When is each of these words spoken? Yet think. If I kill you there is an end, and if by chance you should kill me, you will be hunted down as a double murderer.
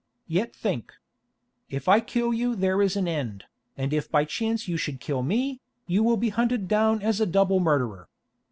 Yet 0.25 0.55
think. 0.55 0.93
If 1.69 1.87
I 1.87 1.99
kill 1.99 2.33
you 2.33 2.55
there 2.55 2.81
is 2.81 2.95
an 2.95 3.07
end, 3.07 3.43
and 3.77 3.93
if 3.93 4.09
by 4.09 4.25
chance 4.25 4.67
you 4.67 4.75
should 4.75 4.99
kill 4.99 5.21
me, 5.21 5.61
you 5.85 6.03
will 6.03 6.17
be 6.17 6.29
hunted 6.29 6.67
down 6.67 7.03
as 7.03 7.21
a 7.21 7.27
double 7.27 7.59
murderer. 7.59 8.09